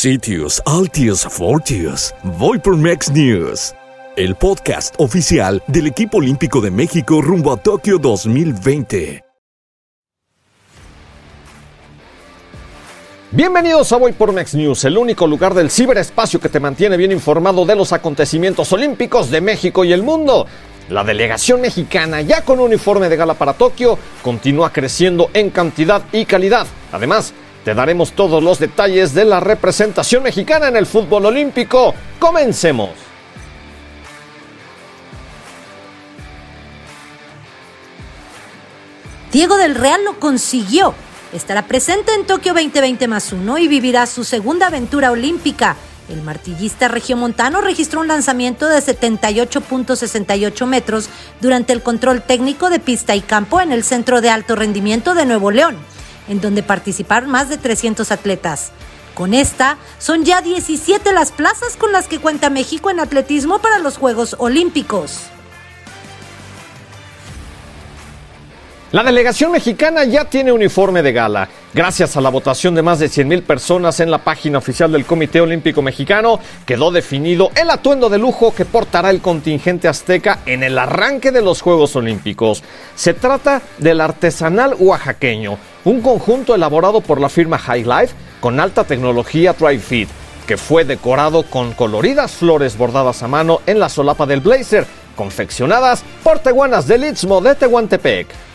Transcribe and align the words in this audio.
Sitios, 0.00 0.62
Altius, 0.64 1.26
Fortius. 1.28 2.14
Voy 2.22 2.58
por 2.58 2.74
Mex 2.74 3.10
News. 3.10 3.74
El 4.16 4.34
podcast 4.34 4.94
oficial 4.96 5.62
del 5.66 5.88
equipo 5.88 6.16
olímpico 6.16 6.62
de 6.62 6.70
México 6.70 7.20
rumbo 7.20 7.52
a 7.52 7.58
Tokio 7.58 7.98
2020. 7.98 9.22
Bienvenidos 13.32 13.92
a 13.92 13.98
Voy 13.98 14.12
por 14.12 14.32
Mex 14.32 14.54
News, 14.54 14.86
el 14.86 14.96
único 14.96 15.26
lugar 15.26 15.52
del 15.52 15.70
ciberespacio 15.70 16.40
que 16.40 16.48
te 16.48 16.60
mantiene 16.60 16.96
bien 16.96 17.12
informado 17.12 17.66
de 17.66 17.76
los 17.76 17.92
acontecimientos 17.92 18.72
olímpicos 18.72 19.30
de 19.30 19.42
México 19.42 19.84
y 19.84 19.92
el 19.92 20.02
mundo. 20.02 20.46
La 20.88 21.04
delegación 21.04 21.60
mexicana, 21.60 22.22
ya 22.22 22.42
con 22.42 22.58
uniforme 22.58 23.10
de 23.10 23.16
gala 23.16 23.34
para 23.34 23.52
Tokio, 23.52 23.98
continúa 24.22 24.72
creciendo 24.72 25.28
en 25.34 25.50
cantidad 25.50 26.02
y 26.10 26.24
calidad. 26.24 26.66
Además, 26.90 27.34
te 27.64 27.74
daremos 27.74 28.12
todos 28.12 28.42
los 28.42 28.58
detalles 28.58 29.14
de 29.14 29.24
la 29.24 29.40
representación 29.40 30.22
mexicana 30.22 30.68
en 30.68 30.76
el 30.76 30.86
fútbol 30.86 31.26
olímpico. 31.26 31.94
Comencemos. 32.18 32.90
Diego 39.32 39.56
del 39.56 39.74
Real 39.74 40.04
lo 40.04 40.18
consiguió. 40.18 40.94
Estará 41.32 41.66
presente 41.66 42.12
en 42.14 42.26
Tokio 42.26 42.52
2020 42.52 43.06
más 43.06 43.32
uno 43.32 43.58
y 43.58 43.68
vivirá 43.68 44.06
su 44.06 44.24
segunda 44.24 44.66
aventura 44.66 45.12
olímpica. 45.12 45.76
El 46.08 46.22
martillista 46.22 46.88
regiomontano 46.88 47.60
registró 47.60 48.00
un 48.00 48.08
lanzamiento 48.08 48.66
de 48.66 48.78
78.68 48.78 50.66
metros 50.66 51.08
durante 51.40 51.72
el 51.72 51.82
control 51.82 52.22
técnico 52.22 52.68
de 52.68 52.80
pista 52.80 53.14
y 53.14 53.20
campo 53.20 53.60
en 53.60 53.70
el 53.70 53.84
Centro 53.84 54.20
de 54.20 54.30
Alto 54.30 54.56
Rendimiento 54.56 55.14
de 55.14 55.24
Nuevo 55.24 55.52
León, 55.52 55.76
en 56.30 56.40
donde 56.40 56.62
participaron 56.62 57.28
más 57.28 57.50
de 57.50 57.58
300 57.58 58.10
atletas. 58.12 58.70
Con 59.14 59.34
esta, 59.34 59.76
son 59.98 60.24
ya 60.24 60.40
17 60.40 61.12
las 61.12 61.32
plazas 61.32 61.76
con 61.76 61.92
las 61.92 62.06
que 62.06 62.20
cuenta 62.20 62.48
México 62.48 62.88
en 62.88 63.00
atletismo 63.00 63.58
para 63.58 63.80
los 63.80 63.98
Juegos 63.98 64.36
Olímpicos. 64.38 65.30
La 68.92 69.04
delegación 69.04 69.52
mexicana 69.52 70.02
ya 70.02 70.24
tiene 70.24 70.50
uniforme 70.50 71.00
de 71.00 71.12
gala. 71.12 71.48
Gracias 71.72 72.16
a 72.16 72.20
la 72.20 72.28
votación 72.28 72.74
de 72.74 72.82
más 72.82 72.98
de 72.98 73.06
100.000 73.06 73.44
personas 73.44 74.00
en 74.00 74.10
la 74.10 74.18
página 74.18 74.58
oficial 74.58 74.90
del 74.90 75.06
Comité 75.06 75.40
Olímpico 75.40 75.80
Mexicano, 75.80 76.40
quedó 76.66 76.90
definido 76.90 77.52
el 77.54 77.70
atuendo 77.70 78.08
de 78.08 78.18
lujo 78.18 78.52
que 78.52 78.64
portará 78.64 79.10
el 79.10 79.20
contingente 79.20 79.86
azteca 79.86 80.40
en 80.44 80.64
el 80.64 80.76
arranque 80.76 81.30
de 81.30 81.40
los 81.40 81.62
Juegos 81.62 81.94
Olímpicos. 81.94 82.64
Se 82.96 83.14
trata 83.14 83.62
del 83.78 84.00
artesanal 84.00 84.74
oaxaqueño, 84.76 85.56
un 85.84 86.00
conjunto 86.00 86.56
elaborado 86.56 87.00
por 87.00 87.20
la 87.20 87.28
firma 87.28 87.58
High 87.58 87.84
Life 87.84 88.14
con 88.40 88.58
alta 88.58 88.82
tecnología 88.82 89.52
Dry 89.52 89.78
Fit, 89.78 90.08
que 90.48 90.56
fue 90.56 90.84
decorado 90.84 91.44
con 91.44 91.74
coloridas 91.74 92.32
flores 92.32 92.76
bordadas 92.76 93.22
a 93.22 93.28
mano 93.28 93.60
en 93.66 93.78
la 93.78 93.88
solapa 93.88 94.26
del 94.26 94.40
blazer, 94.40 94.84
confeccionadas 95.14 96.02
por 96.24 96.40
tehuanas 96.40 96.88
del 96.88 97.04
Istmo 97.04 97.40
de 97.40 97.54
Tehuantepec. 97.54 98.49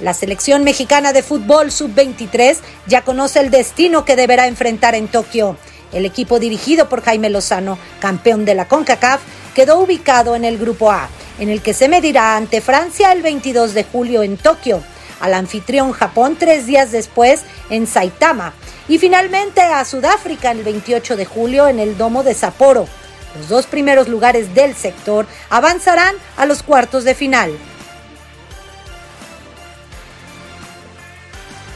La 0.00 0.14
selección 0.14 0.64
mexicana 0.64 1.12
de 1.12 1.22
fútbol 1.22 1.70
sub-23 1.70 2.56
ya 2.86 3.02
conoce 3.02 3.40
el 3.40 3.50
destino 3.50 4.06
que 4.06 4.16
deberá 4.16 4.46
enfrentar 4.46 4.94
en 4.94 5.08
Tokio. 5.08 5.58
El 5.92 6.06
equipo 6.06 6.38
dirigido 6.38 6.88
por 6.88 7.02
Jaime 7.02 7.28
Lozano, 7.28 7.78
campeón 8.00 8.46
de 8.46 8.54
la 8.54 8.66
CONCACAF, 8.66 9.20
quedó 9.54 9.78
ubicado 9.78 10.36
en 10.36 10.46
el 10.46 10.56
Grupo 10.56 10.90
A, 10.90 11.10
en 11.38 11.50
el 11.50 11.60
que 11.60 11.74
se 11.74 11.88
medirá 11.88 12.36
ante 12.36 12.62
Francia 12.62 13.12
el 13.12 13.20
22 13.20 13.74
de 13.74 13.84
julio 13.84 14.22
en 14.22 14.38
Tokio, 14.38 14.82
al 15.20 15.34
anfitrión 15.34 15.92
Japón 15.92 16.36
tres 16.38 16.64
días 16.64 16.92
después 16.92 17.42
en 17.68 17.86
Saitama 17.86 18.54
y 18.88 18.96
finalmente 18.96 19.60
a 19.60 19.84
Sudáfrica 19.84 20.50
el 20.50 20.64
28 20.64 21.16
de 21.16 21.26
julio 21.26 21.68
en 21.68 21.78
el 21.78 21.98
Domo 21.98 22.22
de 22.22 22.32
Sapporo. 22.32 22.86
Los 23.36 23.48
dos 23.48 23.66
primeros 23.66 24.08
lugares 24.08 24.54
del 24.54 24.74
sector 24.74 25.26
avanzarán 25.50 26.14
a 26.38 26.46
los 26.46 26.62
cuartos 26.62 27.04
de 27.04 27.14
final. 27.14 27.52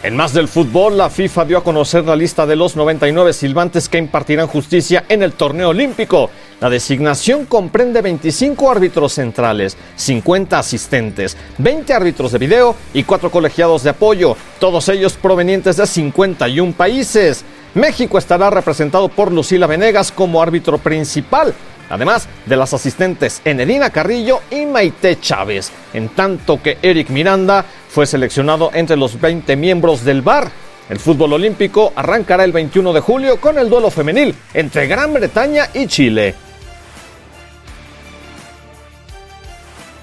En 0.00 0.14
más 0.14 0.32
del 0.32 0.46
fútbol, 0.46 0.96
la 0.96 1.10
FIFA 1.10 1.44
dio 1.44 1.58
a 1.58 1.64
conocer 1.64 2.04
la 2.04 2.14
lista 2.14 2.46
de 2.46 2.54
los 2.54 2.76
99 2.76 3.32
silbantes 3.32 3.88
que 3.88 3.98
impartirán 3.98 4.46
justicia 4.46 5.04
en 5.08 5.24
el 5.24 5.32
torneo 5.32 5.70
olímpico. 5.70 6.30
La 6.60 6.70
designación 6.70 7.46
comprende 7.46 8.00
25 8.00 8.70
árbitros 8.70 9.14
centrales, 9.14 9.76
50 9.96 10.56
asistentes, 10.56 11.36
20 11.58 11.92
árbitros 11.92 12.30
de 12.30 12.38
video 12.38 12.76
y 12.94 13.02
4 13.02 13.28
colegiados 13.28 13.82
de 13.82 13.90
apoyo, 13.90 14.36
todos 14.60 14.88
ellos 14.88 15.14
provenientes 15.14 15.78
de 15.78 15.86
51 15.88 16.74
países. 16.74 17.44
México 17.74 18.18
estará 18.18 18.50
representado 18.50 19.08
por 19.08 19.32
Lucila 19.32 19.66
Venegas 19.66 20.12
como 20.12 20.40
árbitro 20.40 20.78
principal, 20.78 21.52
además 21.90 22.28
de 22.46 22.56
las 22.56 22.72
asistentes 22.72 23.42
Enedina 23.44 23.90
Carrillo 23.90 24.42
y 24.50 24.64
Maite 24.64 25.18
Chávez, 25.20 25.72
en 25.92 26.08
tanto 26.10 26.62
que 26.62 26.78
Eric 26.82 27.10
Miranda 27.10 27.64
fue 27.88 28.06
seleccionado 28.06 28.70
entre 28.74 28.96
los 28.96 29.20
20 29.20 29.56
miembros 29.56 30.04
del 30.04 30.22
VAR. 30.22 30.50
El 30.88 30.98
fútbol 30.98 31.34
olímpico 31.34 31.92
arrancará 31.96 32.44
el 32.44 32.52
21 32.52 32.92
de 32.92 33.00
julio 33.00 33.40
con 33.40 33.58
el 33.58 33.68
duelo 33.68 33.90
femenil 33.90 34.34
entre 34.54 34.86
Gran 34.86 35.12
Bretaña 35.12 35.68
y 35.74 35.86
Chile. 35.86 36.47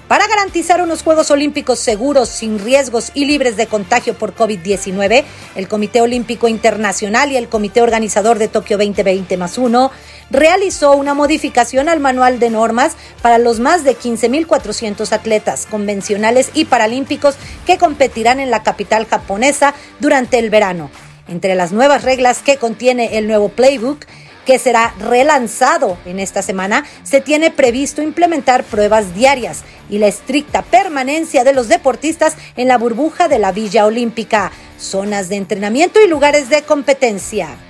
Para 0.08 0.28
garantizar 0.28 0.80
unos 0.80 1.02
Juegos 1.02 1.32
Olímpicos 1.32 1.80
seguros, 1.80 2.28
sin 2.28 2.60
riesgos 2.60 3.10
y 3.12 3.24
libres 3.24 3.56
de 3.56 3.66
contagio 3.66 4.14
por 4.14 4.36
COVID-19, 4.36 5.24
el 5.56 5.66
Comité 5.66 6.00
Olímpico 6.00 6.46
Internacional 6.46 7.32
y 7.32 7.36
el 7.36 7.48
Comité 7.48 7.82
Organizador 7.82 8.38
de 8.38 8.46
Tokio 8.46 8.78
2020 8.78 9.36
más 9.36 9.58
uno 9.58 9.90
realizó 10.30 10.92
una 10.92 11.14
modificación 11.14 11.88
al 11.88 11.98
manual 11.98 12.38
de 12.38 12.50
normas 12.50 12.92
para 13.20 13.38
los 13.38 13.58
más 13.58 13.82
de 13.82 13.96
15.400 13.96 15.10
atletas 15.10 15.66
convencionales 15.66 16.50
y 16.54 16.66
paralímpicos 16.66 17.34
que 17.66 17.76
competirán 17.76 18.38
en 18.38 18.52
la 18.52 18.62
capital 18.62 19.06
japonesa 19.06 19.74
durante 19.98 20.38
el 20.38 20.50
verano. 20.50 20.88
Entre 21.26 21.56
las 21.56 21.72
nuevas 21.72 22.04
reglas 22.04 22.42
que 22.42 22.58
contiene 22.58 23.18
el 23.18 23.26
nuevo 23.26 23.48
playbook, 23.48 24.06
que 24.46 24.58
será 24.58 24.94
relanzado 24.98 25.98
en 26.06 26.18
esta 26.20 26.40
semana, 26.40 26.86
se 27.02 27.20
tiene 27.20 27.50
previsto 27.50 28.00
implementar 28.00 28.64
pruebas 28.64 29.14
diarias 29.14 29.64
y 29.90 29.98
la 29.98 30.06
estricta 30.06 30.62
permanencia 30.62 31.44
de 31.44 31.52
los 31.52 31.68
deportistas 31.68 32.36
en 32.56 32.68
la 32.68 32.78
burbuja 32.78 33.28
de 33.28 33.38
la 33.38 33.52
Villa 33.52 33.84
Olímpica, 33.84 34.52
zonas 34.78 35.28
de 35.28 35.36
entrenamiento 35.36 36.00
y 36.00 36.08
lugares 36.08 36.48
de 36.48 36.62
competencia. 36.62 37.65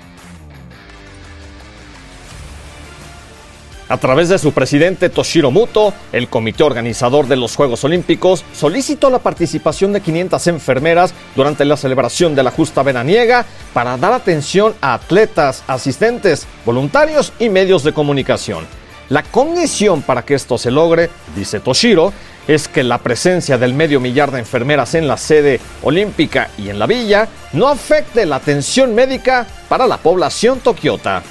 A 3.89 3.99
través 3.99 4.29
de 4.29 4.39
su 4.39 4.53
presidente 4.53 5.09
Toshiro 5.11 5.53
Muto, 5.53 5.95
el 6.13 6.29
comité 6.29 6.65
organizador 6.65 7.29
de 7.29 7.37
los 7.37 7.55
Juegos 7.55 7.85
Olímpicos 7.85 8.45
solicitó 8.53 9.11
la 9.11 9.21
participación 9.21 9.93
de 9.93 10.01
500 10.01 10.45
enfermeras 10.49 11.15
durante 11.37 11.65
la 11.65 11.77
celebración 11.77 12.35
de 12.35 12.43
la 12.43 12.51
justa 12.51 12.83
veraniega 12.83 13.47
para 13.73 13.97
dar 13.97 14.13
atención 14.13 14.75
a 14.81 14.95
atletas, 14.95 15.63
asistentes, 15.69 16.49
voluntarios 16.65 17.33
y 17.39 17.49
medios 17.49 17.85
de 17.85 17.93
comunicación. 17.93 18.67
La 19.09 19.23
condición 19.23 20.03
para 20.03 20.23
que 20.23 20.35
esto 20.35 20.59
se 20.59 20.73
logre, 20.73 21.09
dice 21.37 21.61
Toshiro, 21.61 22.13
es 22.49 22.67
que 22.67 22.83
la 22.83 22.99
presencia 22.99 23.57
del 23.57 23.73
medio 23.73 24.01
millar 24.01 24.33
de 24.33 24.41
enfermeras 24.41 24.97
en 24.97 25.07
la 25.07 25.17
sede 25.17 25.61
olímpica 25.85 26.51
y 26.59 26.71
en 26.71 26.81
la 26.81 26.87
villa 26.87 27.29
no 27.53 27.69
afecte 27.69 28.27
la 28.27 28.37
atención 28.37 28.97
médica 28.97 29.47
para 29.69 29.87
la 29.87 29.99
población 29.99 30.59
tokiota. 30.59 31.23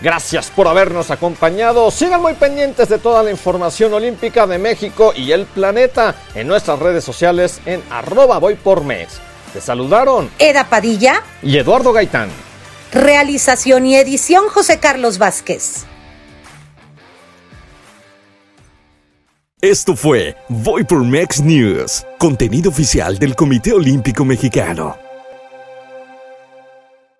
Gracias 0.00 0.50
por 0.50 0.68
habernos 0.68 1.10
acompañado. 1.10 1.90
Sigan 1.90 2.22
muy 2.22 2.34
pendientes 2.34 2.88
de 2.88 2.98
toda 2.98 3.22
la 3.22 3.30
información 3.30 3.92
olímpica 3.92 4.46
de 4.46 4.58
México 4.58 5.12
y 5.14 5.32
el 5.32 5.44
planeta 5.46 6.14
en 6.34 6.46
nuestras 6.46 6.78
redes 6.78 7.02
sociales 7.04 7.60
en 7.66 7.82
arroba 7.90 8.38
voy 8.38 8.54
por 8.54 8.84
mes. 8.84 9.20
Te 9.52 9.60
saludaron 9.60 10.30
Eda 10.38 10.64
Padilla 10.64 11.22
y 11.42 11.58
Eduardo 11.58 11.92
Gaitán. 11.92 12.28
Realización 12.92 13.86
y 13.86 13.96
edición 13.96 14.48
José 14.48 14.78
Carlos 14.78 15.18
Vázquez. 15.18 15.84
Esto 19.60 19.96
fue 19.96 20.36
Voy 20.48 20.84
por 20.84 21.04
Mex 21.04 21.40
News, 21.40 22.06
contenido 22.18 22.70
oficial 22.70 23.18
del 23.18 23.34
Comité 23.34 23.72
Olímpico 23.72 24.24
Mexicano. 24.24 25.07